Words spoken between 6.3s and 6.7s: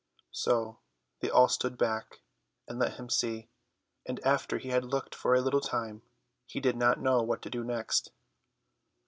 he